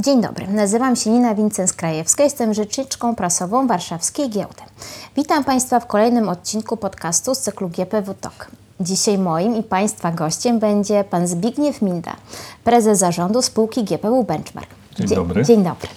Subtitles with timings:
[0.00, 4.62] Dzień dobry, nazywam się Nina Wincens-Krajewska, jestem rzeczniczką prasową Warszawskiej Giełdy.
[5.16, 8.50] Witam Państwa w kolejnym odcinku podcastu z cyklu GPW Talk.
[8.80, 12.16] Dzisiaj moim i Państwa gościem będzie Pan Zbigniew Minda,
[12.64, 14.68] prezes zarządu spółki GPW Benchmark.
[14.98, 15.44] Dzień dobry.
[15.44, 15.88] Dzień dobry.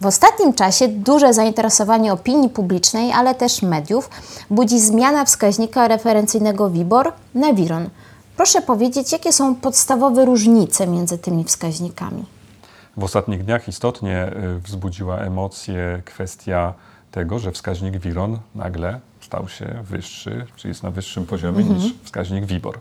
[0.00, 4.10] W ostatnim czasie duże zainteresowanie opinii publicznej, ale też mediów
[4.50, 7.88] budzi zmiana wskaźnika referencyjnego WIBOR na WIRON.
[8.36, 12.35] Proszę powiedzieć, jakie są podstawowe różnice między tymi wskaźnikami?
[12.96, 16.74] W ostatnich dniach istotnie y, wzbudziła emocje kwestia
[17.10, 21.78] tego, że wskaźnik WIRON nagle stał się wyższy, czy jest na wyższym poziomie Mhm.
[21.78, 22.78] niż wskaźnik WIBOR.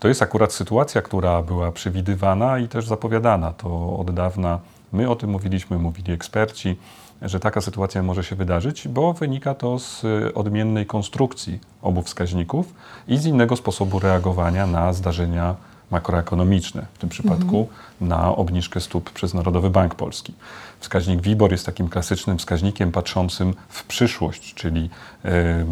[0.00, 3.52] To jest akurat sytuacja, która była przewidywana i też zapowiadana.
[3.52, 4.58] To od dawna
[4.92, 6.76] my o tym mówiliśmy, mówili eksperci,
[7.22, 12.74] że taka sytuacja może się wydarzyć, bo wynika to z y, odmiennej konstrukcji obu wskaźników
[13.08, 15.54] i z innego sposobu reagowania na zdarzenia
[15.90, 17.68] makroekonomiczne, w tym przypadku
[18.00, 20.34] na obniżkę stóp przez Narodowy Bank Polski.
[20.80, 24.90] Wskaźnik WIBOR jest takim klasycznym wskaźnikiem patrzącym w przyszłość, czyli
[25.24, 25.64] e,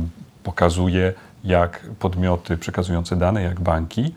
[0.42, 1.12] pokazuje,
[1.44, 4.14] jak podmioty przekazujące dane, jak banki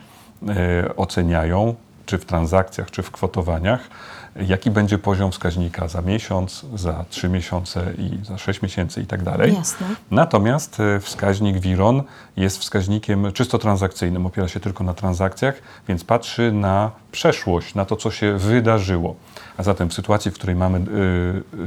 [0.48, 3.90] e, oceniają, czy w transakcjach, czy w kwotowaniach,
[4.36, 9.24] jaki będzie poziom wskaźnika za miesiąc, za trzy miesiące i za sześć miesięcy i tak
[9.24, 9.54] dalej.
[9.54, 9.88] Jasne.
[10.12, 12.04] Natomiast e, wskaźnik WIRON
[12.38, 17.96] jest wskaźnikiem czysto transakcyjnym, opiera się tylko na transakcjach, więc patrzy na przeszłość, na to,
[17.96, 19.16] co się wydarzyło.
[19.58, 20.84] A zatem w sytuacji, w której mamy, y,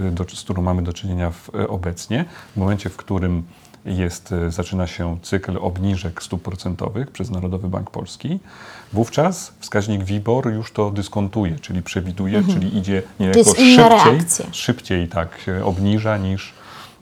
[0.06, 3.42] y, do, z którą mamy do czynienia w, y, obecnie, w momencie, w którym
[3.84, 8.40] jest, y, zaczyna się cykl obniżek stóp procentowych przez Narodowy Bank Polski,
[8.92, 13.66] wówczas wskaźnik WIBOR już to dyskontuje, czyli przewiduje, czyli idzie niejako Mhm.
[13.98, 16.52] szybciej, szybciej tak obniża niż,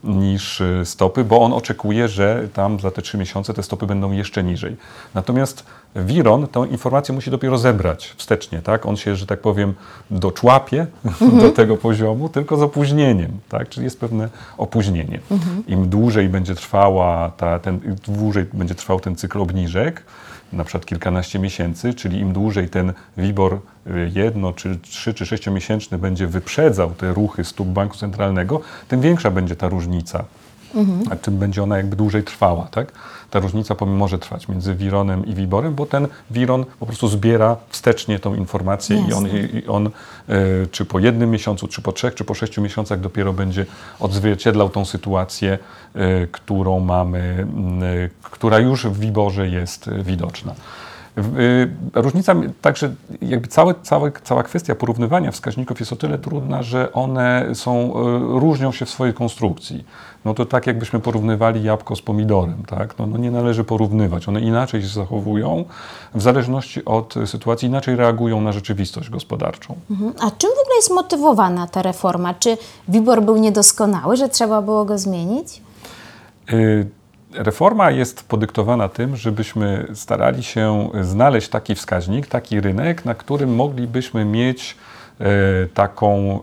[0.04, 4.12] niż y, stopy, bo on oczekuje, że tam za te trzy miesiące te stopy będą
[4.12, 4.76] jeszcze niżej.
[5.14, 5.64] Natomiast
[5.96, 8.86] Wiron tę informację musi dopiero zebrać wstecznie, tak?
[8.86, 9.74] On się, że tak powiem,
[10.10, 10.86] doczłapie
[11.42, 13.68] do tego poziomu, tylko z opóźnieniem, tak?
[13.68, 15.20] Czyli jest pewne opóźnienie.
[15.68, 20.02] Im dłużej będzie trwała ta, ten, dłużej będzie trwał ten cykl obniżek,
[20.52, 25.98] na przykład kilkanaście miesięcy, czyli im dłużej ten WIBOR y, jedno, czy trzy, czy sześciomiesięczny
[25.98, 30.24] będzie wyprzedzał te ruchy stóp banku centralnego, tym większa będzie ta różnica.
[31.10, 32.92] A tym będzie ona jakby dłużej trwała, tak?
[33.30, 37.56] Ta różnica pomimo może trwać między Wironem i Wiborem, bo ten Wiron po prostu zbiera
[37.68, 39.90] wstecznie tą informację i on, i on e,
[40.70, 43.66] czy po jednym miesiącu, czy po trzech, czy po sześciu miesiącach dopiero będzie
[44.00, 45.58] odzwierciedlał tą sytuację,
[45.94, 47.46] e, którą mamy,
[47.82, 50.54] e, która już w Wiborze jest widoczna.
[51.18, 56.92] Y, Różnica, także jakby całe, całe, cała kwestia porównywania wskaźników jest o tyle trudna, że
[56.92, 57.92] one są,
[58.36, 59.84] y, różnią się w swojej konstrukcji.
[60.24, 62.98] No to tak jakbyśmy porównywali jabłko z pomidorem, tak?
[62.98, 64.28] No, no nie należy porównywać.
[64.28, 65.64] One inaczej się zachowują,
[66.14, 69.74] w zależności od sytuacji, inaczej reagują na rzeczywistość gospodarczą.
[69.90, 70.12] Mhm.
[70.20, 72.34] A czym w ogóle jest motywowana ta reforma?
[72.34, 72.56] Czy
[72.88, 75.62] WIBOR był niedoskonały, że trzeba było go zmienić?
[76.52, 76.86] Y,
[77.34, 84.24] Reforma jest podyktowana tym, żebyśmy starali się znaleźć taki wskaźnik, taki rynek, na którym moglibyśmy
[84.24, 84.76] mieć
[85.20, 85.24] e,
[85.74, 86.40] taką e,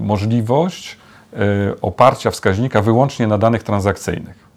[0.00, 0.96] możliwość
[1.32, 1.36] e,
[1.82, 4.49] oparcia wskaźnika wyłącznie na danych transakcyjnych.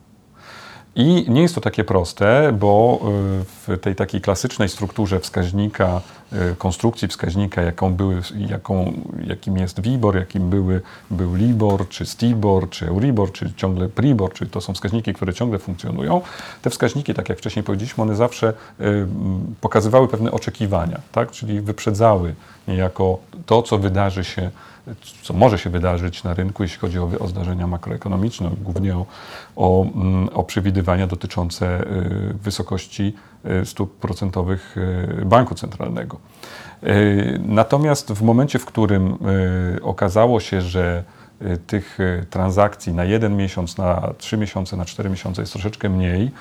[0.96, 6.02] I nie jest to takie proste, bo y, w tej takiej klasycznej strukturze wskaźnika,
[6.34, 8.94] y, konstrukcji wskaźnika, jaką były, jaką,
[9.28, 10.81] jakim jest WIBOR, jakim były,
[11.12, 15.59] był LIBOR, czy STIBOR, czy EURIBOR, czy ciągle PRIBOR, czy to są wskaźniki, które ciągle
[15.59, 16.22] funkcjonują.
[16.62, 19.08] Te wskaźniki, tak jak wcześniej powiedzieliśmy, one zawsze y,
[19.62, 21.31] pokazywały pewne oczekiwania, tak?
[21.31, 22.36] czyli wyprzedzały
[22.68, 24.52] niejako to, co wydarzy się
[25.21, 29.05] co może się wydarzyć na rynku, jeśli chodzi o, o zdarzenia makroekonomiczne, głównie o,
[29.55, 33.13] o, mm, o przewidywania dotyczące y, wysokości
[33.61, 34.77] y, stóp procentowych
[35.21, 36.17] y, banku centralnego.
[37.39, 39.17] Natomiast w momencie, w którym
[39.81, 41.03] okazało się, że
[41.68, 46.31] tych y, transakcji na jeden miesiąc, na trzy miesiące, na cztery miesiące jest troszeczkę mniej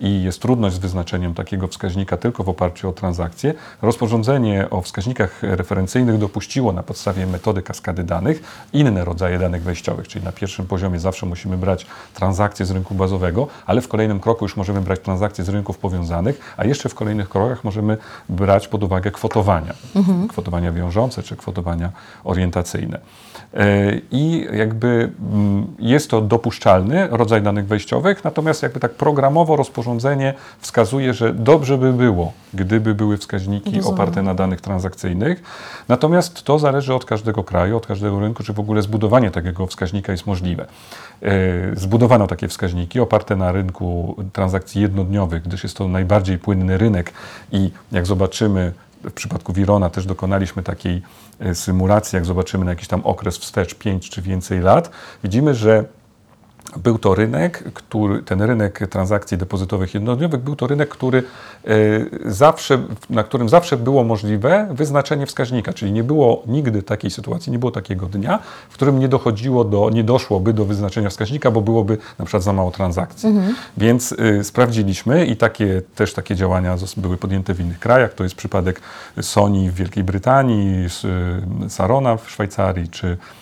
[0.00, 5.42] i jest trudność z wyznaczeniem takiego wskaźnika tylko w oparciu o transakcje, rozporządzenie o wskaźnikach
[5.42, 8.42] referencyjnych dopuściło na podstawie metody kaskady danych
[8.72, 13.46] inne rodzaje danych wejściowych, czyli na pierwszym poziomie zawsze musimy brać transakcje z rynku bazowego,
[13.66, 17.28] ale w kolejnym kroku już możemy brać transakcje z rynków powiązanych, a jeszcze w kolejnych
[17.28, 17.96] krokach możemy
[18.28, 19.74] brać pod uwagę kwotowania,
[20.28, 21.92] kwotowania wiążące czy kwotowania
[22.24, 23.00] orientacyjne.
[23.54, 30.34] E, I jakby mm, jest to dopuszczalny rodzaj danych wejściowych, natomiast jakby tak programowo rozporządzenie
[30.60, 33.94] wskazuje, że dobrze by było, gdyby były wskaźniki Rozumiem.
[33.94, 35.42] oparte na danych transakcyjnych.
[35.88, 40.12] Natomiast to zależy od każdego kraju, od każdego rynku, czy w ogóle zbudowanie takiego wskaźnika
[40.12, 40.66] jest możliwe.
[41.22, 41.32] E,
[41.76, 47.12] Zbudowano takie wskaźniki oparte na rynku transakcji jednodniowych, gdyż jest to najbardziej płynny rynek
[47.52, 48.72] i jak zobaczymy
[49.04, 51.02] w przypadku Wirona też dokonaliśmy takiej
[51.40, 54.90] e, symulacji, jak zobaczymy na jakiś tam okres wstecz 5 czy więcej lat,
[55.22, 55.84] widzimy, że
[56.76, 61.22] był to rynek, który, ten rynek transakcji depozytowych jednodniowych, był to rynek, który
[61.64, 61.70] e,
[62.24, 67.58] zawsze, na którym zawsze było możliwe wyznaczenie wskaźnika, czyli nie było nigdy takiej sytuacji, nie
[67.58, 68.38] było takiego dnia,
[68.70, 72.52] w którym nie dochodziło do, nie doszłoby do wyznaczenia wskaźnika, bo byłoby na przykład za
[72.52, 73.28] mało transakcji.
[73.76, 78.14] Więc y, sprawdziliśmy i takie, też takie działania były podjęte w innych krajach.
[78.14, 78.80] To jest przypadek
[79.20, 80.86] Sony w Wielkiej Brytanii,
[81.66, 83.41] y, Sarona w Szwajcarii, czy e,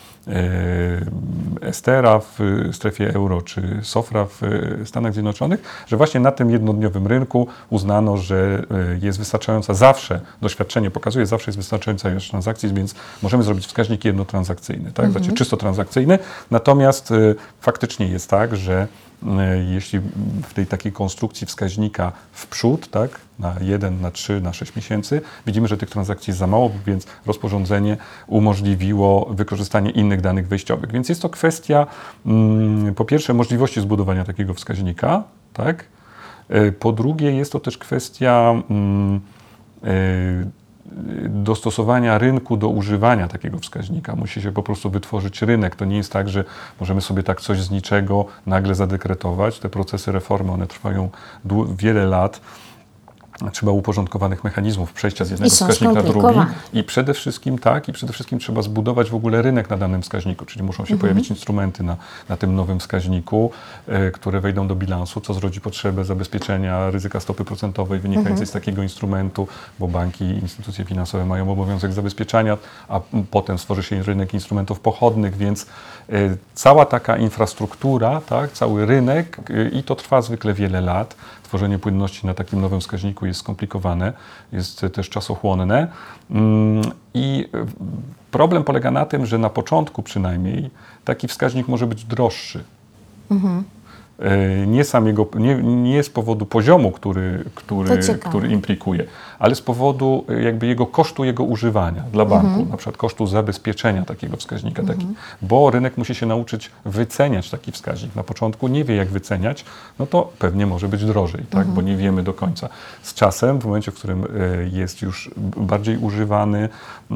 [1.61, 2.39] Estera w
[2.71, 8.17] strefie euro czy Sofra w e, Stanach Zjednoczonych, że właśnie na tym jednodniowym rynku uznano,
[8.17, 13.65] że e, jest wystarczająca zawsze, doświadczenie pokazuje, zawsze jest wystarczająca ilość transakcji, więc możemy zrobić
[13.65, 15.11] wskaźnik jednotransakcyjny, tak?
[15.11, 16.19] znaczy czysto transakcyjny.
[16.51, 17.15] Natomiast e,
[17.61, 19.10] faktycznie jest tak, że e,
[19.69, 19.99] jeśli
[20.43, 25.21] w tej takiej konstrukcji wskaźnika w przód, tak, na 1, na 3, na 6 miesięcy,
[25.47, 27.97] widzimy, że tych transakcji jest za mało, więc rozporządzenie
[28.27, 30.91] umożliwiło wykorzystanie innych danych wejściowych.
[30.91, 31.87] Więc jest to kwestia
[32.25, 35.85] mm, po pierwsze możliwości zbudowania takiego wskaźnika, tak?
[36.49, 39.21] E, Po drugie jest to też kwestia mm,
[39.83, 40.60] e,
[41.29, 44.15] dostosowania rynku do używania takiego wskaźnika.
[44.15, 45.75] Musi się po prostu wytworzyć rynek.
[45.75, 46.43] To nie jest tak, że
[46.79, 49.59] możemy sobie tak coś z niczego nagle zadekretować.
[49.59, 51.09] Te procesy reformy, one trwają
[51.77, 52.41] wiele lat.
[53.51, 56.39] Trzeba uporządkowanych mechanizmów przejścia z jednego wskaźnika na drugi.
[56.73, 60.45] I przede wszystkim tak, i przede wszystkim trzeba zbudować w ogóle rynek na danym wskaźniku,
[60.45, 61.95] czyli muszą się pojawić instrumenty na,
[62.29, 63.51] na tym nowym wskaźniku,
[63.87, 68.83] e, które wejdą do bilansu, co zrodzi potrzebę zabezpieczenia ryzyka stopy procentowej wynikającej z takiego
[68.83, 69.47] instrumentu,
[69.79, 72.57] bo banki i instytucje finansowe mają obowiązek zabezpieczania,
[72.89, 72.99] a
[73.31, 75.65] potem stworzy się rynek instrumentów pochodnych, więc
[76.09, 81.15] e, cała taka infrastruktura, tak, cały rynek e, i to trwa zwykle wiele lat.
[81.43, 84.13] Tworzenie płynności na takim nowym wskaźniku jest skomplikowane,
[84.51, 85.87] jest też czasochłonne.
[86.31, 86.81] Mm,
[87.13, 87.65] I e,
[88.31, 90.69] problem polega na tym, że na początku przynajmniej
[91.05, 92.63] taki wskaźnik może być droższy.
[93.31, 93.80] E,
[94.67, 99.05] Nie, sam jego, nie, nie z powodu poziomu, który, który, który implikuje,
[99.39, 104.05] ale z powodu e, jakby jego kosztu jego używania dla banku, na przykład kosztu zabezpieczenia
[104.05, 105.07] takiego wskaźnika, taki,
[105.41, 108.15] bo rynek musi się nauczyć wyceniać taki wskaźnik.
[108.15, 109.65] Na początku nie wie jak wyceniać,
[109.99, 112.69] no to pewnie może być drożej, tak, bo nie wiemy do końca.
[113.01, 114.27] Z czasem, w momencie, w którym e,
[114.71, 116.69] jest już bardziej używany,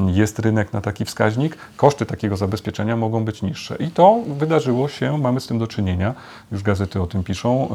[0.06, 3.76] jest rynek na taki wskaźnik, koszty takiego zabezpieczenia mogą być niższe.
[3.76, 6.14] I to wydarzyło się, mamy z tym do czynienia,
[6.52, 7.68] już gazety o tym piszą,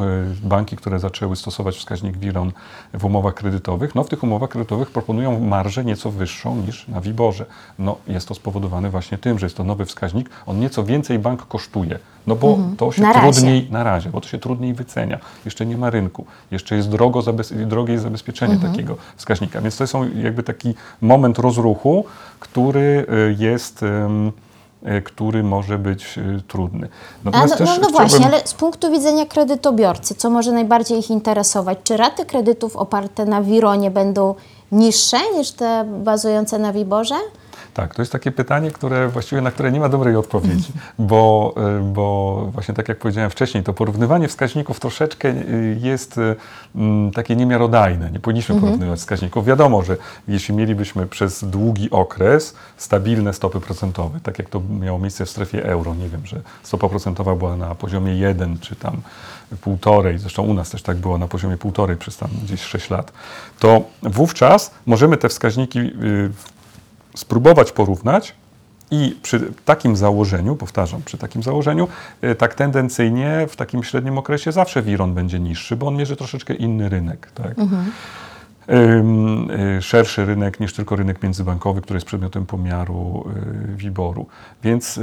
[0.43, 2.51] e, banki, które zaczęły stosować wskaźnik WIRON
[2.93, 7.45] w umowach kredytowych, no w tych umowach kredytowych proponują marżę nieco wyższą niż na WIBORze.
[7.79, 11.47] No jest to spowodowane właśnie tym, że jest to nowy wskaźnik, on nieco więcej bank
[11.47, 13.31] kosztuje, no bo to się Na razie.
[13.31, 15.19] trudniej, na razie, bo to się trudniej wycenia.
[15.45, 19.87] Jeszcze nie ma rynku, jeszcze jest drogo zabez- drogie jest zabezpieczenie takiego wskaźnika, więc to
[19.87, 22.05] są jakby taki moment rozruchu,
[22.39, 23.83] który y, jest...
[23.83, 23.87] y,
[25.05, 26.87] który może być y, trudny.
[27.25, 30.99] A no, Natomiast no, no właśnie, chciałbym- ale z punktu widzenia kredytobiorcy, co może najbardziej
[30.99, 31.77] ich interesować?
[31.83, 34.35] Czy raty kredytów oparte na Wironie będą
[34.71, 37.15] niższe niż te bazujące na Wiborze?
[37.73, 41.93] Tak, to jest takie pytanie, które właściwie na które nie ma dobrej odpowiedzi, bo, y,
[41.93, 46.35] bo właśnie tak jak powiedziałem wcześniej, to porównywanie wskaźników troszeczkę y, jest y,
[46.75, 48.11] mm, takie niemiarodajne.
[48.11, 49.45] Nie powinniśmy porównywać wskaźników.
[49.45, 49.97] Wiadomo, że
[50.27, 55.65] jeśli mielibyśmy przez długi okres stabilne stopy procentowe, tak jak to miało miejsce w strefie
[55.65, 59.01] euro, nie wiem, że stopa procentowa była na poziomie 1 czy tam
[59.61, 63.11] półtorej, zresztą u nas też tak było na poziomie półtorej przez tam gdzieś 6 lat,
[63.59, 65.79] to wówczas możemy te wskaźniki
[67.15, 68.35] spróbować porównać
[68.91, 71.87] i przy takim założeniu, powtarzam, przy takim założeniu,
[72.23, 76.53] y, tak tendencyjnie w takim średnim okresie zawsze Wiron będzie niższy, bo on mierzy troszeczkę
[76.53, 77.31] inny rynek.
[77.31, 77.55] Tak?
[78.69, 83.25] Ym, y, szerszy rynek niż tylko rynek międzybankowy, który jest przedmiotem pomiaru
[83.71, 84.25] y, WIBOR-u.
[84.63, 85.01] Więc y,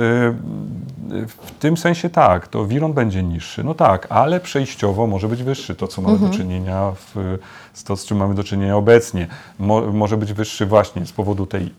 [1.28, 5.74] w tym sensie tak, to Wiron będzie niższy, no tak, ale przejściowo może być wyższy,
[5.74, 7.38] to co mamy do czynienia, w,
[7.72, 9.26] z to z czym mamy do czynienia obecnie.
[9.58, 11.74] Mo, może być wyższy właśnie z powodu tej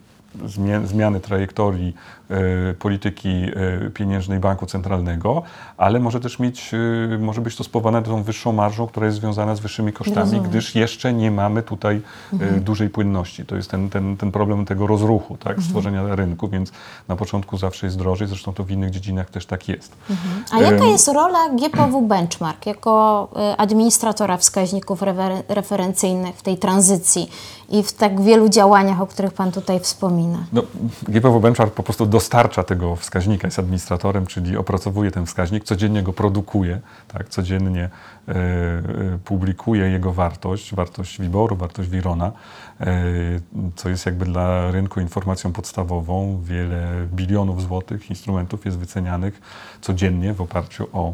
[0.85, 1.93] zmiany trajektorii
[2.79, 5.43] polityki e, pieniężnej banku centralnego,
[5.77, 9.55] ale może też mieć, e, może być to spowodowane tą wyższą marżą, która jest związana
[9.55, 10.43] z wyższymi kosztami, Rozumiem.
[10.43, 12.01] gdyż jeszcze nie mamy tutaj
[12.39, 13.45] e, dużej płynności.
[13.45, 16.71] To jest ten, ten, ten problem tego rozruchu, tak, stworzenia rynku, więc
[17.07, 19.95] na początku zawsze jest drożej, zresztą to w innych dziedzinach też tak jest.
[20.51, 27.29] A jaka jest rola GPW Benchmark jako administratora wskaźników refer- referencyjnych w tej tranzycji
[27.69, 30.37] i w tak wielu działaniach, o których Pan tutaj zapomina?
[30.53, 30.61] No,
[31.07, 36.13] GPW Benchmark po prostu dostarcza tego wskaźnika, jest administratorem, czyli opracowuje ten wskaźnik, codziennie go
[36.13, 37.89] produkuje, tak, codziennie
[38.27, 38.33] e,
[39.25, 42.31] publikuje jego wartość, wartość Wiboru, wartość Wirona,
[42.79, 42.85] e,
[43.75, 46.41] co jest jakby dla rynku informacją podstawową.
[46.43, 49.41] Wiele bilionów złotych instrumentów jest wycenianych
[49.81, 51.13] codziennie w oparciu o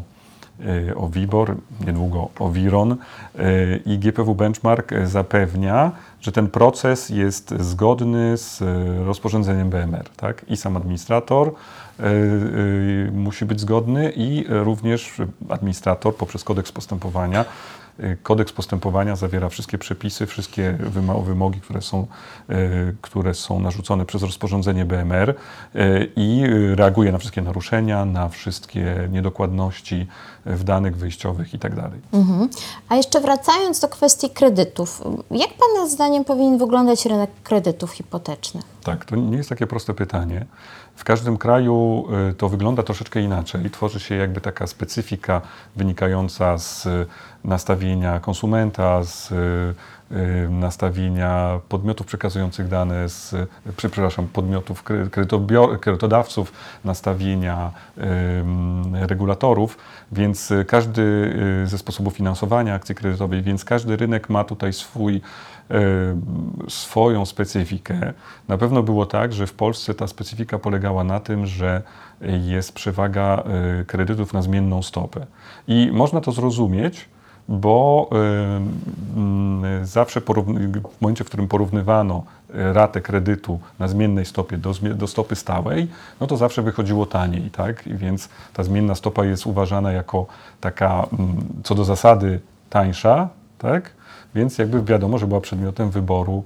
[0.96, 8.36] o WIBOR, niedługo o WIRON e, i GPW Benchmark zapewnia, że ten proces jest zgodny
[8.36, 10.08] z e, rozporządzeniem BMR.
[10.16, 10.44] Tak?
[10.48, 12.10] I sam administrator e, e,
[13.10, 15.14] musi być zgodny i również
[15.48, 17.44] administrator poprzez kodeks postępowania.
[18.22, 22.06] Kodeks postępowania zawiera wszystkie przepisy, wszystkie wymo- wymogi, które są,
[22.48, 22.54] e,
[23.00, 25.34] które są narzucone przez rozporządzenie BMR e,
[26.16, 26.42] i
[26.74, 30.06] reaguje na wszystkie naruszenia, na wszystkie niedokładności
[30.46, 31.90] w danych wyjściowych itd.
[32.12, 32.48] Mhm.
[32.88, 38.64] A jeszcze wracając do kwestii kredytów, jak Pana zdaniem powinien wyglądać rynek kredytów hipotecznych?
[38.84, 40.46] Tak, to nie jest takie proste pytanie.
[40.96, 43.70] W każdym kraju y, to wygląda troszeczkę inaczej.
[43.70, 45.40] Tworzy się jakby taka specyfika
[45.76, 46.88] wynikająca z
[47.44, 49.34] nastawienia konsumenta, z y,
[50.16, 53.34] y, nastawienia podmiotów przekazujących dane, z,
[53.76, 54.82] przepraszam, podmiotów
[55.80, 56.52] kredytodawców,
[56.84, 57.70] nastawienia
[58.92, 59.78] regulatorów,
[60.12, 61.32] więc każdy
[61.64, 65.20] ze sposobów finansowania akcji kredytowej, więc każdy rynek ma tutaj swój
[66.68, 68.12] swoją specyfikę.
[68.48, 71.82] Na pewno było tak, że w Polsce ta specyfika polegała na tym, że
[72.20, 73.42] jest przewaga
[73.80, 75.26] y, kredytów na zmienną stopę.
[75.68, 77.08] I można to zrozumieć,
[77.48, 78.16] bo y,
[79.16, 85.36] mm, zawsze w momencie, w którym porównywano ratę kredytu na zmiennej stopie do, do stopy
[85.36, 85.88] stałej,
[86.20, 87.86] no to zawsze wychodziło taniej, tak?
[87.86, 90.26] I więc ta zmienna stopa jest uważana jako
[90.60, 93.95] taka mm, co do zasady tańsza, tak?
[94.36, 96.44] Więc jakby wiadomo, że była przedmiotem wyboru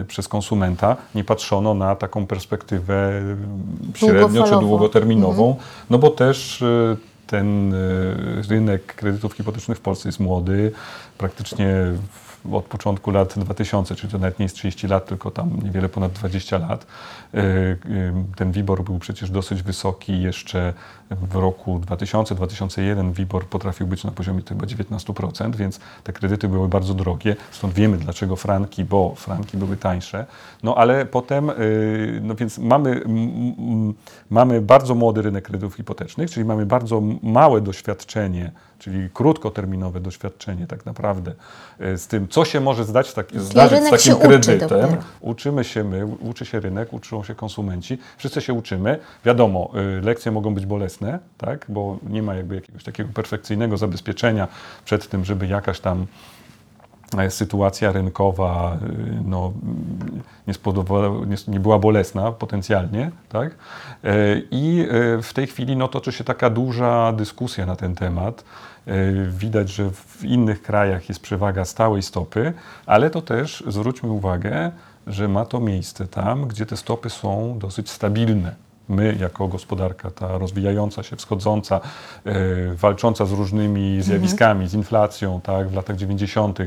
[0.00, 0.96] y, przez konsumenta.
[1.14, 3.12] Nie patrzono na taką perspektywę
[3.94, 5.56] średnio czy długoterminową,
[5.90, 6.96] no bo też y,
[7.26, 10.72] ten y, rynek kredytów hipotecznych w Polsce jest młody,
[11.18, 11.66] praktycznie
[12.12, 15.88] w- od początku lat 2000, czyli to nawet nie jest 30 lat, tylko tam niewiele
[15.88, 16.86] ponad 20 lat.
[17.34, 17.78] Y, y,
[18.36, 20.72] Ten WIBOR był przecież dosyć wysoki jeszcze
[21.10, 23.12] w roku 2000-2001.
[23.12, 27.36] WIBOR potrafił być na poziomie chyba 19%, więc te kredyty były bardzo drogie.
[27.50, 30.26] Stąd wiemy dlaczego franki, bo franki były tańsze.
[30.62, 33.00] No ale potem, y, no więc mamy,
[34.30, 40.86] mamy bardzo młody rynek kredytów hipotecznych, czyli mamy bardzo małe doświadczenie, czyli krótkoterminowe doświadczenie tak
[40.86, 41.32] naprawdę
[41.80, 44.68] y, z tym, co się może zdać, tak, zdarzyć z takim uczy kredytem.
[44.68, 45.02] dopiero.
[45.20, 48.98] Uczymy się my, uczy się rynek, uczą się konsumenci, wszyscy się uczymy.
[49.24, 54.48] Wiadomo, y, lekcje mogą być bolesne, tak, bo nie ma jakby jakiegoś takiego perfekcyjnego zabezpieczenia
[54.84, 56.45] przed tym, żeby jakaś tam e,
[57.28, 59.52] sytuacja rynkowa y, no,
[60.46, 60.54] nie,
[61.26, 63.10] nie, nie była bolesna potencjalnie.
[63.28, 63.54] Tak?
[64.04, 68.44] E, I e, w tej chwili no, toczy się taka duża dyskusja na ten temat.
[68.86, 68.92] E,
[69.28, 72.52] Widać, że w innych krajach jest przewaga stałej stopy,
[72.86, 74.70] ale to też zwróćmy uwagę,
[75.06, 80.38] że ma to miejsce tam, gdzie te stopy są dosyć stabilne my jako gospodarka, ta
[80.38, 81.80] rozwijająca się, wschodząca,
[82.24, 82.32] e,
[82.74, 86.58] walcząca z różnymi zjawiskami, z inflacją, tak, w latach 90.,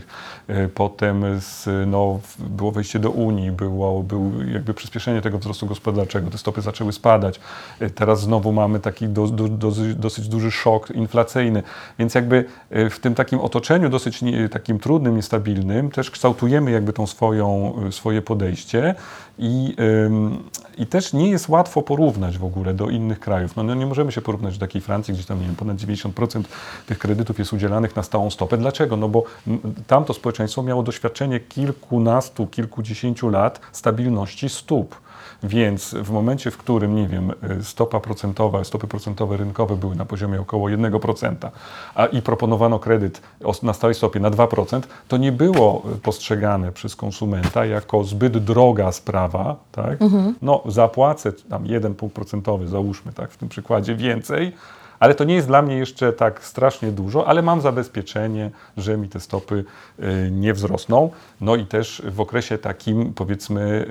[0.47, 6.29] e, potem z, no, było wejście do Unii, było, był jakby przyspieszenie tego wzrostu gospodarczego,
[6.29, 7.39] te stopy zaczęły spadać,
[7.79, 11.63] e, teraz znowu mamy taki do, do, dosyć, dosyć duży szok inflacyjny,
[11.99, 17.07] więc jakby w tym takim otoczeniu dosyć nie, takim trudnym, niestabilnym też kształtujemy jakby tą
[17.07, 18.95] swoją, swoje podejście
[19.39, 19.75] i,
[20.77, 23.55] i też nie jest łatwo porównać w ogóle do innych krajów.
[23.55, 26.43] No, no nie możemy się porównać do takiej Francji, gdzie tam nie wiem, ponad 90%
[26.87, 28.57] tych kredytów jest udzielanych na stałą stopę.
[28.57, 28.97] Dlaczego?
[28.97, 29.23] No bo
[29.87, 34.95] tamto społeczeństwo miało doświadczenie kilkunastu, kilkudziesięciu lat stabilności stóp.
[35.43, 40.05] Więc w momencie, w którym, nie wiem, y, stopa procentowa, stopy procentowe rynkowe były na
[40.05, 41.51] poziomie około 1%,
[41.95, 43.21] a i proponowano kredyt
[43.63, 48.91] na stałej stopie na 2%, to nie było y, postrzegane przez konsumenta jako zbyt droga
[48.91, 49.99] sprawa, tak?
[50.41, 54.53] No, zapłacę tam 1 punkt procentowy, załóżmy, tak, w tym przykładzie więcej,
[54.99, 59.09] ale to nie jest dla mnie jeszcze tak strasznie dużo, ale mam zabezpieczenie, że mi
[59.09, 59.63] te stopy
[59.99, 61.11] y, nie wzrosną.
[61.41, 63.85] No i też w okresie takim, powiedzmy,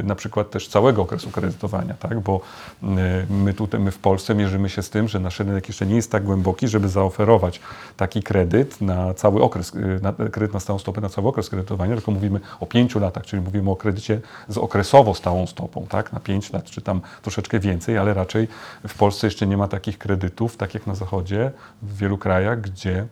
[0.00, 2.20] y, na przykład też całego okresu kredytowania, tak?
[2.20, 2.40] bo
[2.82, 2.86] y,
[3.30, 6.10] my tutaj, my w Polsce mierzymy się z tym, że nasz rynek jeszcze nie jest
[6.10, 7.60] tak głęboki, żeby zaoferować
[7.96, 12.10] taki kredyt na cały okres, na, kredyt na stałą stopę na cały okres kredytowania, tylko
[12.10, 16.12] mówimy o pięciu latach, czyli mówimy o kredycie z okresowo stałą stopą, tak?
[16.12, 18.48] na pięć lat, czy tam troszeczkę więcej, ale raczej
[18.88, 23.06] w Polsce jeszcze nie ma takich kredytów, tak jak na Zachodzie, w wielu krajach, gdzie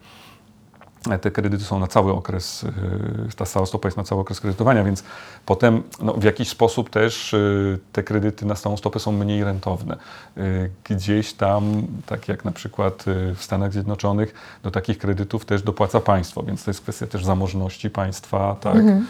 [1.21, 4.85] te kredyty są na cały okres, y, ta stała stopa jest na cały okres kredytowania,
[4.85, 5.05] więc
[5.47, 9.97] potem no, w jakiś sposób też y, te kredyty na stałą stopę są mniej rentowne.
[10.39, 13.05] Y, gdzieś tam, tak jak na przykład
[13.35, 17.91] w Stanach Zjednoczonych, do takich kredytów też dopłaca państwo, więc to jest kwestia też zamożności
[17.91, 18.77] państwa tak?
[18.77, 19.07] Mhm.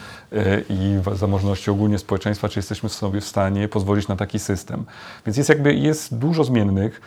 [0.68, 4.85] i zamożności ogólnie społeczeństwa, czy jesteśmy sobie w stanie pozwolić na taki system.
[5.26, 7.00] Więc jest jakby jest dużo zmiennych.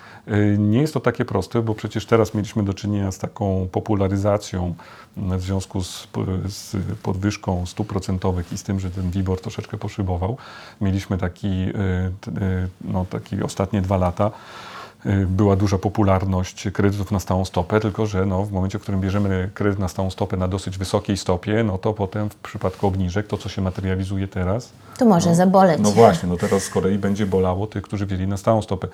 [0.58, 4.73] Nie jest to takie proste, bo przecież teraz mieliśmy do czynienia z taką popularyzacją
[5.18, 6.08] w związku z,
[6.48, 10.38] z podwyżką stóp procentowych i z tym, że ten WIBOR troszeczkę poszybował.
[10.82, 14.32] Mieliśmy taki, e, e, no, taki ostatnie dwa lata
[15.28, 19.50] była duża popularność kredytów na stałą stopę, tylko że no, w momencie, w którym bierzemy
[19.54, 23.38] kredyt na stałą stopę na dosyć wysokiej stopie, no to potem w przypadku obniżek, to
[23.38, 24.70] co się materializuje teraz...
[24.98, 25.80] To może no, zaboleć.
[25.82, 28.88] No właśnie, no teraz z kolei będzie bolało tych, którzy wzięli na stałą stopę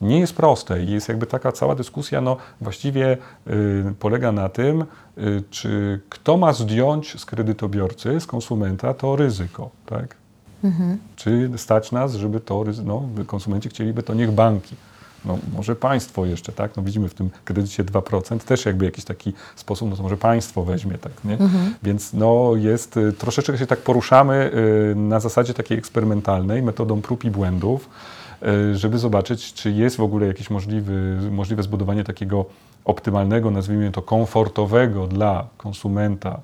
[0.00, 4.84] nie jest proste i jest jakby taka cała dyskusja, no właściwie y, polega na tym,
[5.18, 10.16] y, czy kto ma zdjąć z kredytobiorcy, z konsumenta to ryzyko, tak?
[10.64, 10.98] Mhm.
[11.16, 14.76] Czy stać nas, żeby to, no, konsumenci chcieliby to niech banki.
[15.24, 16.76] No, może państwo jeszcze, tak?
[16.76, 20.64] No, widzimy w tym kredycie 2%, też jakby jakiś taki sposób, no to może państwo
[20.64, 21.12] weźmie, tak?
[21.24, 21.32] Nie?
[21.32, 21.74] Mhm.
[21.82, 24.50] Więc no, jest, y, troszeczkę się tak poruszamy
[24.92, 27.88] y, na zasadzie takiej eksperymentalnej, metodą prób i błędów.
[28.42, 32.44] E, żeby zobaczyć, czy jest w ogóle jakieś możliwy, możliwe zbudowanie takiego
[32.84, 36.40] optymalnego, nazwijmy to komfortowego dla konsumenta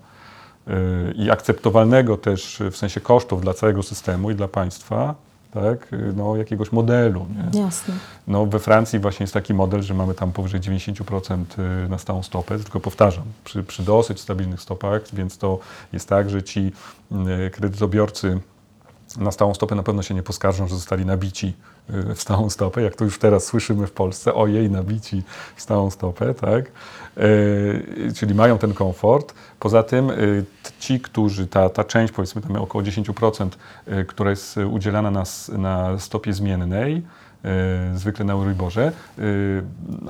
[1.15, 5.15] i akceptowalnego też w sensie kosztów dla całego systemu i dla państwa,
[5.51, 7.27] tak, no, jakiegoś modelu.
[7.53, 7.61] Nie?
[7.61, 7.95] Jasne.
[8.27, 12.23] No, we Francji właśnie jest taki model, że mamy tam powyżej 90% e, na stałą
[12.23, 15.59] stopę, tylko powtarzam, przy, przy dosyć stabilnych stopach, więc to
[15.93, 16.73] jest tak, że ci
[17.53, 18.41] kredytobiorcy
[19.17, 21.55] na stałą stopę na pewno się nie poskarżą, że zostali nabici
[21.91, 25.23] y, w stałą stopę, jak to już teraz słyszymy w Polsce, ojej, nabici
[25.57, 26.65] w stałą stopę, tak?
[27.17, 29.35] E, czyli mają ten komfort.
[29.61, 30.45] Poza tym y,
[30.79, 33.49] ci, którzy, ta, ta część, powiedzmy tam około 10%,
[33.89, 35.25] y, która jest udzielana na,
[35.59, 37.03] na stopie zmiennej,
[37.45, 38.93] E, zwykle na Euriborze,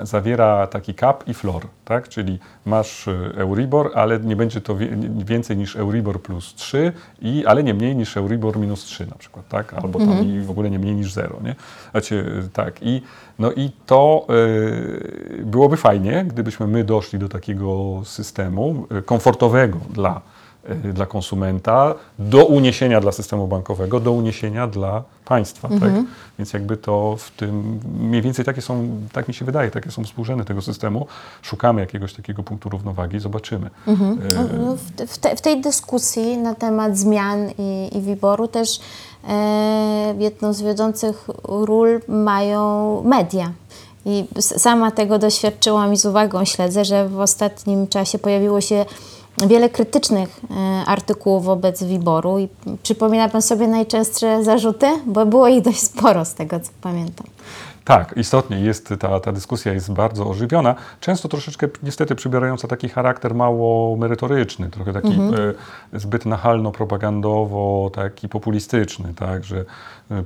[0.02, 2.08] zawiera taki cap i floor, tak?
[2.08, 4.76] czyli masz Euribor, ale nie będzie to
[5.24, 6.92] więcej niż Euribor plus 3,
[7.22, 9.74] i, ale nie mniej niż Euribor minus 3 na przykład, tak?
[9.74, 10.28] albo tam mhm.
[10.28, 11.40] i w ogóle nie mniej niż 0.
[11.44, 11.54] Nie?
[11.90, 12.82] Znaczy, tak.
[12.82, 13.02] I,
[13.38, 14.26] no i to
[15.44, 18.86] byłoby fajnie, gdybyśmy my doszli do takiego systemu
[19.40, 20.20] komfortowego dla
[20.68, 25.68] Y, dla konsumenta, do uniesienia dla systemu bankowego, do uniesienia dla państwa.
[25.68, 25.82] Tak?
[25.82, 25.94] Mhm.
[25.94, 26.14] Tak?
[26.38, 30.04] Więc jakby to w tym, mniej więcej takie są, tak mi się wydaje, takie są
[30.04, 31.06] współrzędy tego systemu.
[31.42, 33.70] Szukamy jakiegoś takiego punktu równowagi, zobaczymy.
[33.86, 34.12] Mhm.
[34.12, 34.76] Y, no, no,
[35.06, 38.80] w, te, w, tej dyskusji na temat zmian i, i wyboru też
[39.28, 43.52] e, jedną z wiodących ról mają media.
[44.04, 48.84] I sama tego doświadczyłam i z uwagą śledzę, że w ostatnim czasie pojawiło się
[49.38, 50.54] wiele krytycznych e,
[50.86, 52.48] artykułów wobec Wiboru i
[52.82, 54.86] przypomina Pan sobie najczęstsze zarzuty?
[55.06, 57.26] Bo było ich dość sporo z tego, co pamiętam.
[57.84, 63.34] Tak, istotnie jest ta, ta dyskusja jest bardzo ożywiona, często troszeczkę niestety przybierająca taki charakter
[63.34, 65.54] mało merytoryczny, trochę taki mhm.
[65.94, 69.64] e, zbyt nachalno-propagandowo, taki populistyczny, tak, że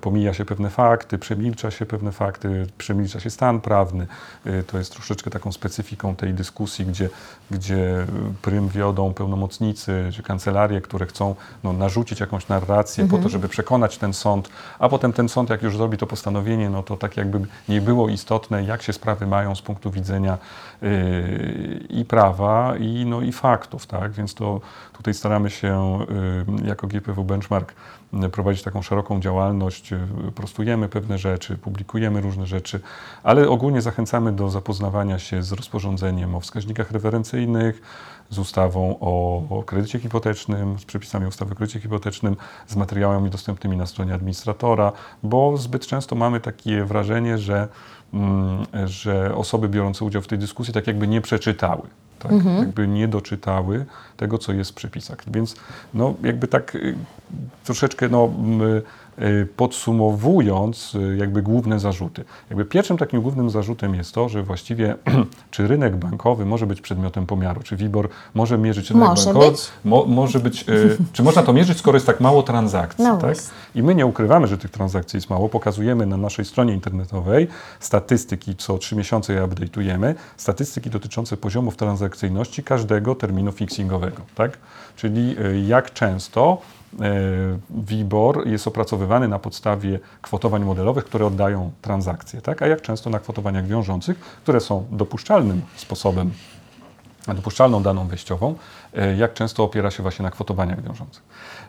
[0.01, 4.07] pomija się pewne fakty, przemilcza się pewne fakty, przemilcza się stan prawny.
[4.44, 7.09] E, to jest troszeczkę taką specyfiką tej dyskusji, gdzie,
[7.51, 8.07] gdzie
[8.42, 13.11] prym wiodą pełnomocnicy czy kancelarie, które chcą no, narzucić jakąś narrację mhm.
[13.11, 13.33] po to, mhm.
[13.33, 16.97] żeby przekonać ten sąd, a potem ten sąd, jak już zrobi to postanowienie, no to
[16.97, 20.38] tak jakby nie było istotne, jak się sprawy mają z punktu widzenia
[20.83, 20.88] yy,
[21.88, 23.87] i prawa, i, no, i faktów.
[23.87, 24.12] Tak?
[24.12, 24.61] Więc to
[24.92, 25.99] tutaj staramy się
[26.59, 27.75] yy, jako GPW Benchmark
[28.33, 29.98] prowadzić taką szeroką działalność, yy,
[30.35, 32.81] prostujemy pewne rzeczy, publikujemy różne rzeczy,
[33.22, 37.83] ale ogólnie zachęcamy do zapoznawania się z rozporządzeniem o wskaźnikach referencyjnych,
[38.31, 43.77] z ustawą o, o kredycie hipotecznym, z przepisami ustawy o kredycie hipotecznym, z materiałami dostępnymi
[43.77, 47.68] na stronie administratora, bo zbyt często mamy takie wrażenie, że,
[48.14, 51.83] mm, że osoby biorące udział w tej dyskusji tak jakby nie przeczytały.
[52.25, 52.59] Tak, mhm.
[52.59, 55.19] jakby nie doczytały tego, co jest w przepisach.
[55.27, 55.57] Więc
[55.95, 56.95] no, jakby tak y,
[57.65, 58.31] troszeczkę no,
[59.57, 62.24] podsumowując y, jakby główne zarzuty.
[62.50, 64.94] Jakby pierwszym takim głównym zarzutem jest to, że właściwie
[65.50, 69.70] czy rynek bankowy może być przedmiotem pomiaru, czy WIBOR może mierzyć rynek może bankowy, być.
[69.85, 73.37] Mo, może być, y, czy można to mierzyć, skoro jest tak mało transakcji, no tak?
[73.74, 77.48] I my nie ukrywamy, że tych transakcji jest mało, pokazujemy na naszej stronie internetowej
[77.81, 84.59] statystyki, co trzy miesiące je update'ujemy, statystyki dotyczące poziomów transakcyjności każdego terminu fixingowego, tak?
[84.96, 86.59] Czyli jak często
[87.70, 92.62] WIBOR jest opracowywany na podstawie kwotowań modelowych, które oddają transakcje, tak?
[92.62, 96.30] a jak często na kwotowaniach wiążących, które są dopuszczalnym sposobem
[97.33, 98.54] dopuszczalną daną wejściową,
[98.94, 101.22] e, jak często opiera się właśnie na kwotowaniach wiążących.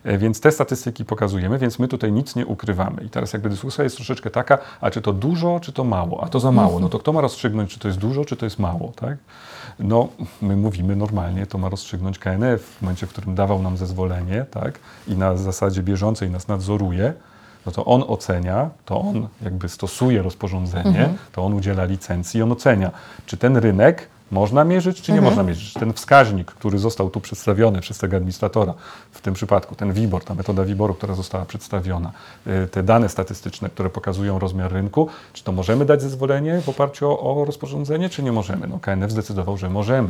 [0.05, 3.03] E, Więc te statystyki pokazujemy, więc my tutaj nic nie ukrywamy.
[3.03, 6.23] I teraz jakby dyskusja jest troszeczkę taka, a czy to dużo, czy to mało?
[6.23, 6.79] A to za mało.
[6.79, 9.17] No to kto ma rozstrzygnąć, czy to jest dużo, czy to jest mało, tak?
[9.79, 10.07] No,
[10.41, 14.79] my mówimy normalnie, to ma rozstrzygnąć KNF w momencie, w którym dawał nam zezwolenie, tak?
[15.07, 17.13] I na zasadzie bieżącej nas nadzoruje,
[17.65, 22.51] no to on ocenia, to on jakby stosuje rozporządzenie, to on udziela licencji i on
[22.51, 22.91] ocenia,
[23.25, 25.73] czy ten rynek można mierzyć, czy nie można mierzyć.
[25.73, 28.73] Ten wskaźnik, który został tu przedstawiony przez tego administratora,
[29.11, 32.11] w tym przypadku ten WIBOR, ta metoda WIBORu, która została przedstawiona,
[32.47, 37.11] y, te dane statystyczne, które pokazują rozmiar rynku, czy to możemy dać zezwolenie w oparciu
[37.11, 38.67] o, o rozporządzenie, czy nie możemy?
[38.67, 40.09] No KNF zdecydował, że możemy.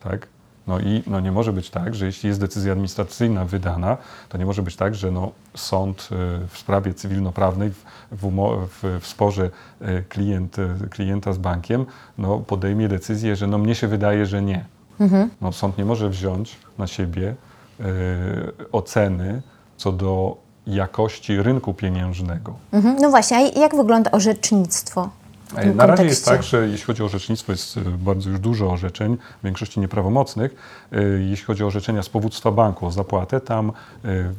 [0.00, 0.28] Tak?
[0.66, 3.96] No i no nie może być tak, że jeśli jest decyzja administracyjna wydana,
[4.28, 9.06] to nie może być tak, że no sąd y, w sprawie cywilnoprawnej w, w, w,
[9.06, 9.50] sporze
[9.82, 11.86] y, klient, y, klienta z bankiem
[12.18, 14.64] no podejmie decyzję, że no mnie się wydaje, że nie.
[15.40, 17.34] No, sąd nie może wziąć na siebie
[17.80, 17.84] y,
[18.72, 19.42] oceny
[19.76, 22.54] co do jakości rynku pieniężnego.
[22.72, 22.96] Mhm.
[23.00, 25.10] No właśnie, a jak wygląda orzecznictwo?
[25.54, 26.56] E, Na razie jest kontekście?
[26.56, 30.54] tak, że jeśli chodzi o orzecznictwo, jest e, bardzo już dużo orzeczeń, w większości nieprawomocnych.
[30.92, 33.72] E, Jeśli chodzi o orzeczenia z powództwa banku o zapłatę, tam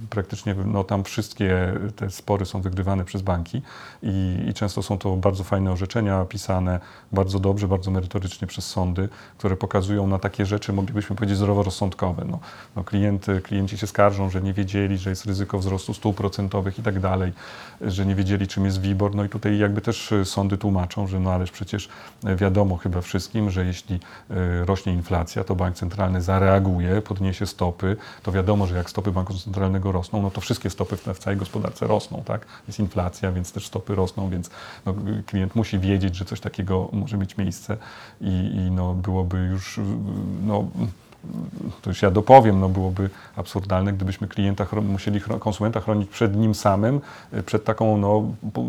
[0.09, 3.61] praktycznie no, tam wszystkie te spory są wygrywane przez banki
[4.03, 6.79] i, i często są to bardzo fajne orzeczenia pisane
[7.11, 12.25] bardzo dobrze, bardzo merytorycznie przez sądy, które pokazują na takie rzeczy, moglibyśmy powiedzieć, zdroworozsądkowe.
[12.25, 12.39] No,
[12.75, 16.83] no klienty, klienci się skarżą, że nie wiedzieli, że jest ryzyko wzrostu stóp procentowych i
[16.83, 17.33] tak dalej,
[17.81, 19.15] że nie wiedzieli, czym jest WIBOR.
[19.15, 21.89] No i tutaj jakby też sądy tłumaczą, że no ależ przecież
[22.25, 23.95] e, wiadomo chyba wszystkim, że jeśli
[24.29, 27.97] e, rośnie inflacja, to bank centralny zareaguje, podniesie stopy.
[28.23, 31.87] To wiadomo, że jak stopy banku centralnego rosną, no to wszystkie stopy w całej gospodarce
[31.87, 32.45] rosną, tak?
[32.67, 34.49] Jest inflacja, więc też stopy rosną, więc
[34.85, 37.77] no, klient musi wiedzieć, że coś takiego może mieć miejsce
[38.21, 39.79] i, i no, byłoby już
[40.45, 40.67] no,
[41.81, 47.01] to już ja dopowiem, no byłoby absurdalne, gdybyśmy klienta musieli konsumenta chronić przed nim samym,
[47.33, 48.63] y, przed taką no, po,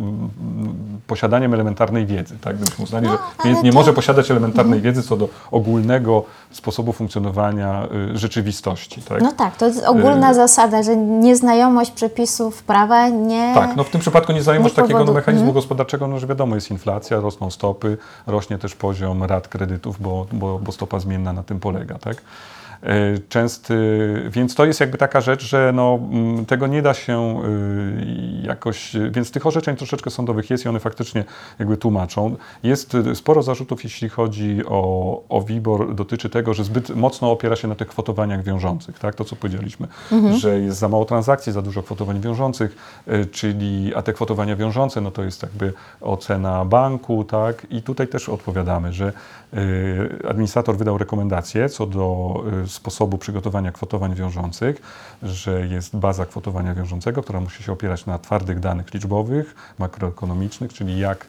[1.06, 2.38] posiadaniem elementarnej wiedzy.
[2.40, 2.56] Tak?
[2.56, 6.92] Gdybyśmy uznali, No, że klient nie to- może posiadać elementarnej wiedzy co do ogólnego sposobu
[6.92, 9.02] funkcjonowania y, rzeczywistości.
[9.02, 9.22] Tak?
[9.22, 13.52] No tak, to jest ogólna Y- zasada, że nieznajomość przepisów prawa nie...
[13.54, 15.54] Tak, no w tym przypadku nieznajomość nie takiego no, powodu- mechanizmu Mhm.
[15.54, 20.58] gospodarczego, no że wiadomo, jest inflacja, rosną stopy, rośnie też poziom rat kredytów, bo, bo,
[20.58, 22.16] bo stopa zmienna na tym polega, tak?
[22.82, 23.74] E, Częsty,
[24.30, 28.96] więc to jest jakby taka rzecz, że no, mm, tego nie da się y, jakoś,
[29.10, 31.24] więc tych orzeczeń troszeczkę sądowych jest i one faktycznie
[31.58, 32.36] jakby tłumaczą.
[32.62, 37.56] Jest y, sporo zarzutów, jeśli chodzi o, o WIBOR, dotyczy tego, że zbyt mocno opiera
[37.56, 39.14] się na tych kwotowaniach wiążących, tak?
[39.14, 39.88] To, co powiedzieliśmy,
[40.36, 42.76] że jest za mało transakcji, za dużo kwotowań wiążących,
[43.08, 47.66] y, czyli, a te kwotowania wiążące, no to jest jakby ocena banku, tak?
[47.70, 49.12] I tutaj też odpowiadamy, że
[50.28, 54.82] administrator wydał rekomendacje co do sposobu przygotowania kwotowań wiążących,
[55.22, 60.98] że jest baza kwotowania wiążącego, która musi się opierać na twardych danych liczbowych, makroekonomicznych, czyli
[60.98, 61.26] jak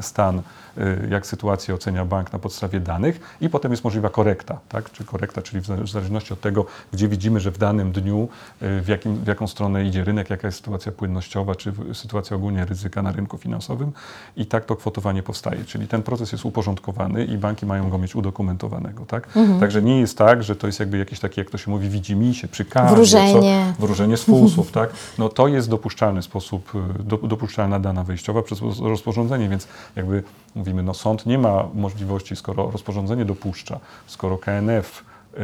[0.00, 0.38] stan,
[0.78, 4.90] y, jak sytuację ocenia bank na podstawie danych i potem jest możliwa korekta, tak?
[4.90, 8.28] Czy korekta, czyli w zale- w zależności od tego, gdzie widzimy, że w danym dniu,
[8.62, 12.64] y, w, jakim, w jaką stronę idzie rynek, jaka jest sytuacja płynnościowa, czy sytuacja ogólnie
[12.64, 13.92] ryzyka na rynku finansowym
[14.36, 15.64] i tak to kwotowanie powstaje.
[15.64, 19.28] Czyli ten proces jest uporządkowany i banki mają go mieć udokumentowanego, tak?
[19.60, 22.48] Także nie jest tak, że to jest jakby jakieś takie, jak to się mówi, widzimisię,
[22.48, 23.74] przy kawie, Wróżenie.
[23.76, 24.90] Co, wróżenie z fusów, tak?
[25.18, 30.22] No to jest dopuszczalny sposób, y, do, dopuszczalna dana wejściowa przez roz- rozporządzenie, więc jakby
[30.54, 35.38] mówimy, no sąd nie ma możliwości, skoro rozporządzenie dopuszcza, skoro KNF y,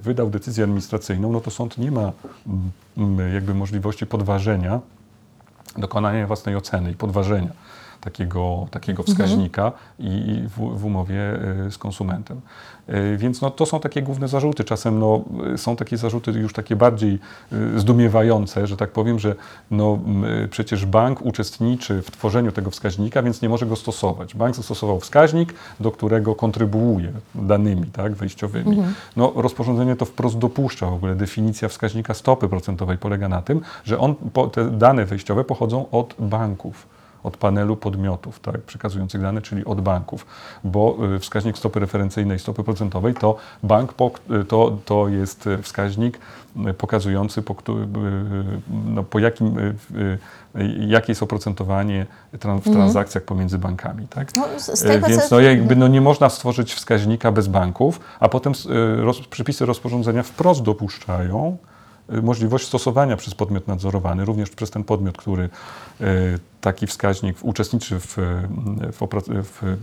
[0.00, 2.12] wydał decyzję administracyjną, no to sąd nie ma
[2.46, 4.80] mm, mm, jakby możliwości podważenia,
[5.78, 7.50] dokonania własnej oceny i podważenia
[8.00, 11.20] takiego, takiego wskaźnika i, i w, w umowie
[11.66, 12.40] y, z konsumentem.
[12.88, 14.64] Y, Więc no, to są takie główne zarzuty.
[14.64, 17.18] Czasem no, y, są takie zarzuty już takie bardziej
[17.52, 19.34] y, zdumiewające, że tak powiem, że
[19.70, 19.98] no,
[20.50, 24.34] przecież bank uczestniczy w tworzeniu tego wskaźnika, więc nie może go stosować.
[24.34, 28.82] Bank zastosował wskaźnik, do którego kontrybuuje danymi tak, wejściowymi.
[29.16, 30.86] No, rozporządzenie to wprost dopuszcza.
[30.86, 35.44] W ogóle definicja wskaźnika stopy procentowej polega na tym, że on, po, te dane wejściowe
[35.44, 36.93] pochodzą od banków
[37.24, 40.26] od panelu podmiotów tak, przekazujących dane, czyli od banków,
[40.64, 44.10] bo y, wskaźnik stopy referencyjnej, stopy procentowej to bank, po,
[44.40, 46.18] y, to, to jest wskaźnik
[46.70, 47.56] y, pokazujący, po,
[48.86, 49.56] no, po jakim,
[50.78, 52.06] jakie jest oprocentowanie
[52.38, 54.08] tran- w transakcjach pomiędzy bankami.
[54.08, 54.36] Tak?
[54.36, 54.46] No,
[55.08, 58.52] Więc no, jakby, no, nie można stworzyć wskaźnika bez banków, a potem
[58.96, 61.56] roz, przepisy rozporządzenia wprost dopuszczają
[62.22, 65.48] możliwość stosowania przez podmiot nadzorowany, również przez ten podmiot, który
[66.64, 68.16] taki wskaźnik uczestniczy w,
[68.92, 69.06] w,
[69.44, 69.76] w,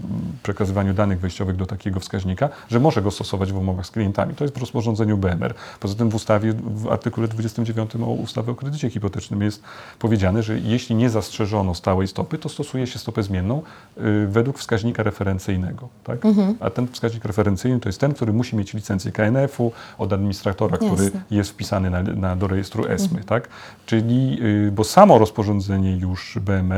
[0.43, 4.35] przekazywaniu danych wejściowych do takiego wskaźnika, że może go stosować w umowach z klientami.
[4.35, 5.53] To jest w rozporządzeniu BMR.
[5.79, 9.63] Poza tym w ustawie, w artykule 29 o ustawy o kredycie hipotecznym jest
[9.99, 13.61] powiedziane, że jeśli nie zastrzeżono stałej stopy, to stosuje się stopę zmienną
[13.97, 15.89] y, według wskaźnika referencyjnego.
[16.03, 16.25] Tak?
[16.25, 16.55] Mhm.
[16.59, 20.95] A ten wskaźnik referencyjny to jest ten, który musi mieć licencję KNF-u od administratora, Jasne.
[20.95, 23.19] który jest wpisany na, na, do rejestru ESMY.
[23.19, 23.23] Mhm.
[23.23, 23.49] Tak?
[23.85, 26.70] Czyli, y, bo samo rozporządzenie już BMR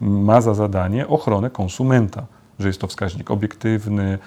[0.00, 2.26] ma za zadanie ochronę konsumenta
[2.58, 4.18] że jest to wskaźnik obiektywny,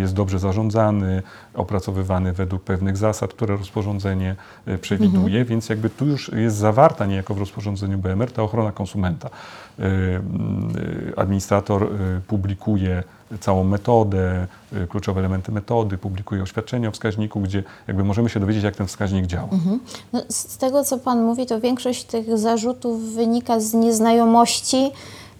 [0.00, 1.22] jest dobrze zarządzany,
[1.54, 5.44] opracowywany według pewnych zasad, które rozporządzenie e, przewiduje, mhm.
[5.44, 9.30] więc jakby tu już jest zawarta niejako w rozporządzeniu BMR ta ochrona konsumenta.
[9.78, 11.88] E, e, administrator
[12.26, 13.02] publikuje
[13.40, 14.46] całą metodę,
[14.88, 19.26] kluczowe elementy metody, publikuje oświadczenie o wskaźniku, gdzie jakby możemy się dowiedzieć, jak ten wskaźnik
[19.26, 19.48] działa.
[19.52, 19.80] Mhm.
[20.12, 24.90] No, z tego, co Pan mówi, to większość tych zarzutów wynika z nieznajomości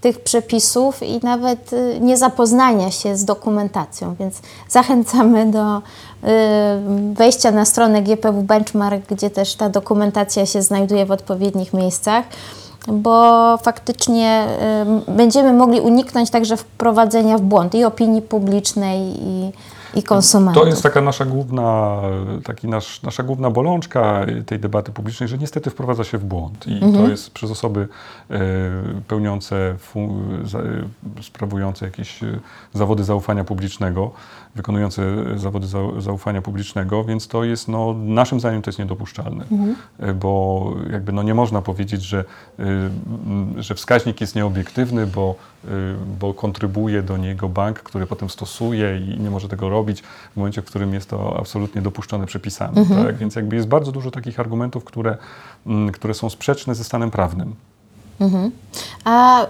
[0.00, 5.82] tych przepisów i nawet y, nie zapoznania się z dokumentacją, więc zachęcamy do y,
[7.14, 12.24] wejścia na stronę GPW Benchmark, gdzie też ta dokumentacja się znajduje w odpowiednich miejscach,
[12.88, 14.46] bo faktycznie
[15.08, 19.52] y, będziemy mogli uniknąć także wprowadzenia w błąd i opinii publicznej i
[19.96, 20.62] i konsumentów.
[20.62, 22.00] To jest taka nasza główna,
[22.44, 26.66] taki nasz, nasza główna bolączka tej debaty publicznej, że niestety wprowadza się w błąd.
[26.66, 26.92] I mhm.
[26.92, 27.88] to jest przez osoby
[28.30, 28.38] e,
[29.08, 29.76] pełniące,
[31.22, 32.20] sprawujące jakieś
[32.74, 34.10] zawody zaufania publicznego,
[34.56, 35.02] wykonujące
[35.36, 35.66] zawody
[35.98, 39.76] zaufania publicznego, więc to jest, no, naszym zdaniem to jest niedopuszczalne, mhm.
[39.98, 42.24] E, bo jakby no, nie można powiedzieć, że,
[43.56, 45.34] że wskaźnik jest nieobiektywny, bo,
[46.20, 50.62] bo kontrybuje do niego bank, który potem stosuje i nie może tego robić w momencie,
[50.62, 52.78] w którym jest to absolutnie dopuszczone przepisami.
[52.78, 53.06] Mhm.
[53.06, 53.16] Tak?
[53.16, 55.16] Więc jakby jest bardzo dużo takich argumentów, które,
[55.92, 57.54] które są sprzeczne ze stanem prawnym.
[58.20, 58.50] Mhm.
[59.04, 59.46] A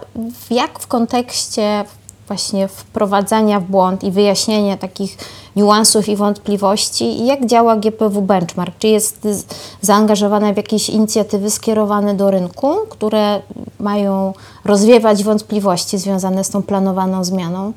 [0.49, 1.85] jak w kontekście
[2.27, 5.17] właśnie wprowadzania w błąd i wyjaśnienia takich
[5.55, 8.77] niuansów i wątpliwości, jak działa GPW Benchmark?
[8.79, 9.27] Czy jest
[9.81, 13.41] zaangażowane w jakieś inicjatywy skierowane do rynku, które
[13.79, 14.33] mają
[14.65, 17.73] rozwiewać wątpliwości związane z tą planowaną zmianą?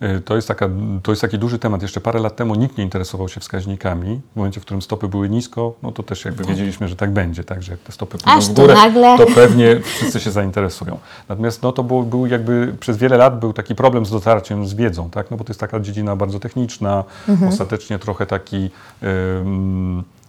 [0.00, 0.68] E, to jest, taka,
[1.02, 1.82] to jest taki duży temat.
[1.82, 4.20] Jeszcze parę lat temu nikt nie interesował się wskaźnikami.
[4.32, 6.48] W momencie, w którym stopy były nisko, no to też jakby tak.
[6.48, 8.74] wiedzieliśmy, że tak będzie, tak, że jak te stopy pójdą w górę,
[9.16, 10.98] to, to pewnie wszyscy się zainteresują.
[11.28, 14.74] Natomiast no, to był, był jakby przez wiele lat był taki problem z dotarciem z
[14.74, 17.48] wiedzą, tak, no bo to jest taka dziedzina bardzo techniczna, mhm.
[17.52, 18.70] ostatecznie trochę taki...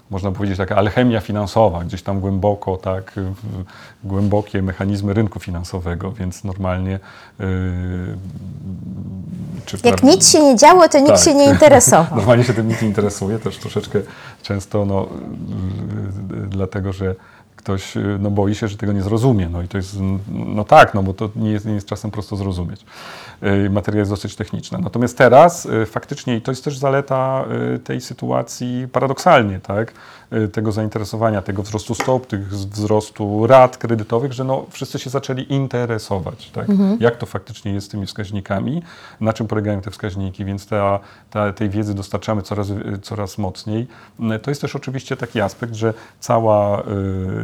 [0.09, 3.13] można powiedzieć, taka alchemia finansowa, gdzieś tam głęboko, tak,
[4.03, 6.99] głębokie mechanizmy rynku finansowego, więc normalnie.
[7.39, 7.47] Yy,
[9.83, 11.19] Jak nic się nie działo, to nikt tak.
[11.19, 12.17] się nie interesował.
[12.19, 14.01] normalnie się tym nikt nie interesuje, też troszeczkę
[14.41, 15.07] często, no,
[16.31, 17.15] yy, dlatego że
[17.59, 19.49] ktoś no, boi się, że tego nie zrozumie.
[19.49, 19.97] No i to jest,
[20.29, 22.85] no tak, no bo to nie jest, nie jest czasem prosto zrozumieć.
[23.43, 24.77] Y, materia jest dosyć techniczna.
[24.77, 27.45] Natomiast teraz y, faktycznie, i to jest też zaleta
[27.75, 29.93] y, tej sytuacji paradoksalnie, tak,
[30.51, 36.49] tego zainteresowania, tego wzrostu stop, tych wzrostu rat kredytowych, że no, wszyscy się zaczęli interesować,
[36.49, 36.97] tak, mhm.
[36.99, 38.81] jak to faktycznie jest z tymi wskaźnikami,
[39.21, 42.67] na czym polegają te wskaźniki, więc ta, ta, tej wiedzy dostarczamy coraz,
[43.01, 43.87] coraz mocniej.
[44.41, 46.83] To jest też oczywiście taki aspekt, że cała,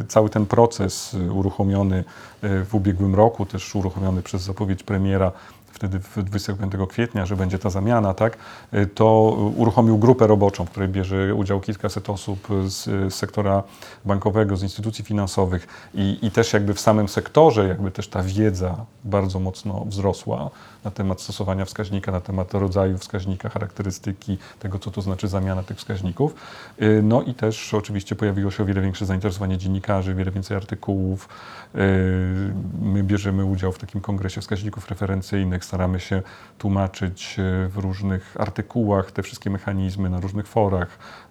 [0.07, 2.03] cały ten proces uruchomiony
[2.41, 5.31] w ubiegłym roku, też uruchomiony przez zapowiedź premiera
[5.75, 8.37] wtedy 25 kwietnia, że będzie ta zamiana, tak,
[8.73, 9.21] y, to
[9.55, 13.63] uruchomił grupę roboczą, w której bierze udział kilkaset osób z, z sektora
[14.05, 18.85] bankowego, z instytucji finansowych i, i też jakby w samym sektorze jakby też ta wiedza
[19.03, 20.49] bardzo mocno wzrosła
[20.85, 25.77] na temat stosowania wskaźnika, na temat rodzaju wskaźnika, charakterystyki tego, co to znaczy zamiana tych
[25.77, 26.35] wskaźników.
[26.81, 31.29] Y, no i też oczywiście pojawiło się o wiele większe zainteresowanie dziennikarzy, wiele więcej artykułów.
[31.75, 31.79] Y,
[32.81, 36.21] my bierzemy udział w takim kongresie wskaźników referencyjnych, staramy się
[36.57, 40.87] tłumaczyć y, w różnych artykułach te wszystkie mechanizmy na różnych forach,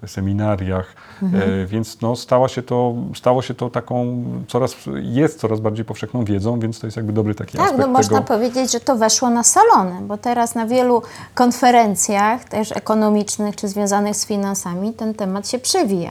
[0.07, 1.67] seminariach, mhm.
[1.67, 6.61] więc no, stało, się to, stało się to taką coraz, jest coraz bardziej powszechną wiedzą,
[6.61, 8.29] więc to jest jakby dobry taki tak, aspekt no można tego.
[8.29, 11.03] powiedzieć, że to weszło na salony, bo teraz na wielu
[11.35, 16.11] konferencjach, też ekonomicznych czy związanych z finansami, ten temat się przewija.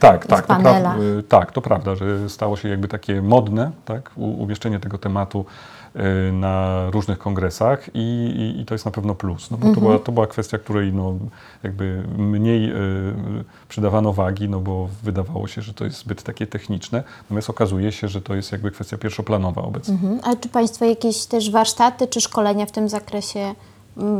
[0.00, 4.10] Tak, tak, to pra- y, tak, to prawda, że stało się jakby takie modne, tak,
[4.16, 5.44] umieszczenie tego tematu
[6.32, 9.74] na różnych kongresach i, i, i, to jest na pewno plus, no bo mhm.
[9.74, 11.14] to, była, to była kwestia, której no,
[11.62, 12.74] jakby mniej y,
[13.68, 18.08] przydawano wagi, no bo wydawało się, że to jest zbyt takie techniczne, natomiast okazuje się,
[18.08, 19.94] że to jest jakby kwestia pierwszoplanowa obecnie.
[19.94, 20.20] Mhm.
[20.22, 23.54] A czy Państwo jakieś też warsztaty czy szkolenia w tym zakresie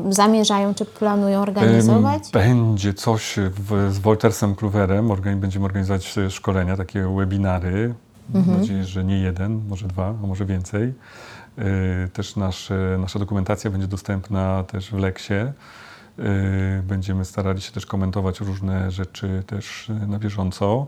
[0.08, 2.30] zamierzają czy planują organizować?
[2.32, 7.94] Będzie coś w, z Woltersem Kluwerem, będziemy organizować szkolenia, takie webinary
[8.34, 10.92] Mam nadzieję, że nie jeden, może dwa, a może więcej.
[11.58, 15.34] Y, Też nasze, nasza dokumentacja będzie dostępna też w Leksie.
[16.18, 20.86] Y, Będziemy starali się też komentować różne rzeczy też y, na bieżąco.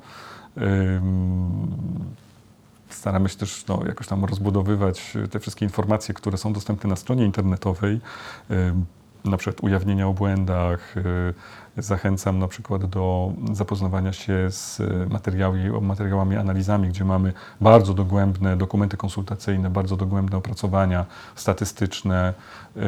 [2.88, 7.24] Staramy się też no, jakoś tam rozbudowywać te wszystkie informacje, które są dostępne na stronie
[7.24, 8.00] internetowej,
[9.30, 10.96] na przykład ujawnienia o błędach.
[10.96, 11.34] y,
[11.78, 18.56] Zachęcam na przykład do zapoznawania się z y, materiałami, materiałami, analizami, gdzie mamy bardzo dogłębne
[18.56, 22.34] dokumenty konsultacyjne, bardzo dogłębne opracowania statystyczne.
[22.76, 22.80] Y,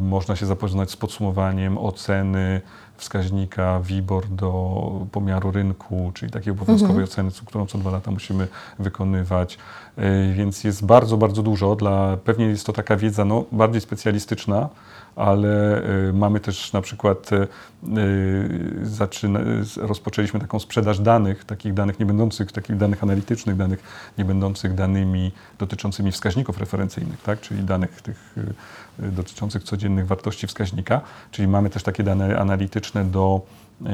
[0.00, 2.60] Można się zapoznać z podsumowaniem oceny
[2.98, 4.82] wskaźnika WIBOR do
[5.12, 9.58] pomiaru rynku, czyli takiej obowiązkowej oceny, co- którą co dwa lata musimy wykonywać.
[9.98, 11.76] Y, Więc jest bardzo, bardzo dużo.
[11.76, 14.68] Dla, pewnie jest to taka wiedza no, bardziej specjalistyczna,
[15.16, 17.48] ale y, mamy też na przykład y,
[18.82, 19.40] zaczyna,
[19.76, 23.82] rozpoczęliśmy taką sprzedaż danych, takich danych nie będących, takich danych analitycznych, danych
[24.18, 27.40] nie będących danymi dotyczącymi wskaźników referencyjnych, tak?
[27.40, 28.34] czyli danych tych
[28.98, 33.40] dotyczących codziennych wartości wskaźnika, czyli mamy też takie dane analityczne do,
[33.82, 33.86] y,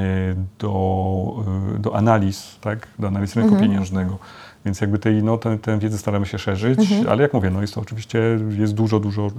[0.59, 1.45] do,
[1.77, 2.89] y, do analiz, tak?
[2.99, 4.19] do analiz rynku pieniężnego.
[4.65, 7.75] Więc jakby tej, no, tę, tę wiedzę staramy się szerzyć, ale jak mówię, no jest
[7.75, 9.31] to oczywiście, jest dużo, dużo,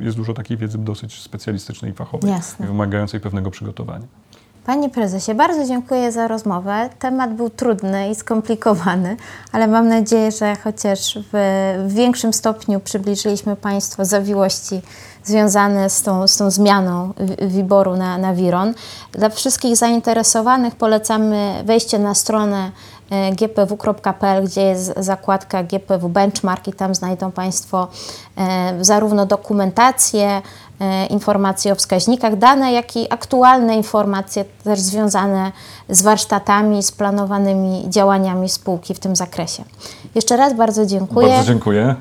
[0.00, 2.66] jest dużo takiej wiedzy dosyć specjalistycznej i fachowej, Jasne.
[2.66, 4.06] wymagającej pewnego przygotowania.
[4.66, 6.90] Panie prezesie, bardzo dziękuję za rozmowę.
[6.98, 9.16] Temat był trudny i skomplikowany,
[9.52, 11.36] ale mam nadzieję, że chociaż w,
[11.86, 14.82] w większym stopniu przybliżyliśmy Państwu zawiłości
[15.24, 18.74] związane z tą, z tą zmianą WIBOR-u na, na WIRON.
[19.12, 22.70] Dla wszystkich zainteresowanych polecamy wejście na stronę
[23.10, 27.88] e, gpw.pl, gdzie jest zakładka GPW Benchmark i tam znajdą Państwo
[28.36, 30.42] e, zarówno dokumentację,
[31.10, 35.52] informacje o wskaźnikach, dane, jak i aktualne informacje też związane
[35.88, 39.64] z warsztatami, z planowanymi działaniami spółki w tym zakresie.
[40.14, 41.28] Jeszcze raz bardzo dziękuję.
[41.28, 41.94] Bardzo dziękuję.